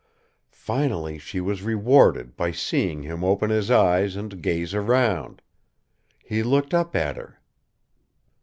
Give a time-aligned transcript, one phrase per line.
[0.55, 5.43] Finally she was rewarded by seeing him open his eyes and gaze around.
[6.25, 7.39] He looked up at her.